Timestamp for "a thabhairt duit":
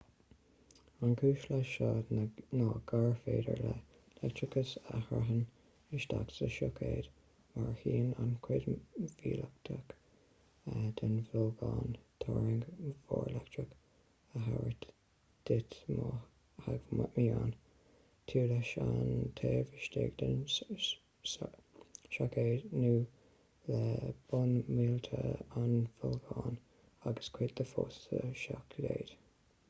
13.75-15.77